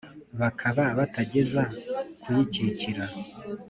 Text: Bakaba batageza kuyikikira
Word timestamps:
Bakaba 0.39 0.83
batageza 0.97 1.61
kuyikikira 2.21 3.03